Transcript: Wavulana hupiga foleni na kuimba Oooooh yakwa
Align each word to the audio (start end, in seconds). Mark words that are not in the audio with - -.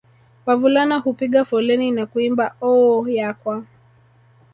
Wavulana 0.45 0.97
hupiga 0.99 1.45
foleni 1.45 1.91
na 1.91 2.05
kuimba 2.05 2.45
Oooooh 2.61 3.07
yakwa 3.15 3.63